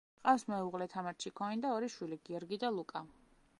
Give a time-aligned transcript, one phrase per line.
[0.19, 3.07] ჰყავს მეუღლე, თამარ ჩიქოვანი და ორი შვილი: გიორგი და ლუკა.